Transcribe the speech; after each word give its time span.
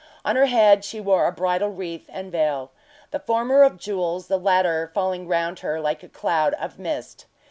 On 0.25 0.35
her 0.35 0.47
head 0.47 0.83
she 0.83 0.99
wore 0.99 1.27
a 1.27 1.31
bridal 1.31 1.69
wreath 1.69 2.09
and 2.11 2.31
veil 2.31 2.71
the 3.11 3.19
former 3.19 3.61
of 3.61 3.77
jewels, 3.77 4.29
the 4.29 4.39
latter 4.39 4.89
falling 4.95 5.27
round 5.27 5.59
her 5.59 5.79
like 5.79 6.01
a 6.01 6.09
cloud 6.09 6.55
of 6.55 6.79
mist. 6.79 7.27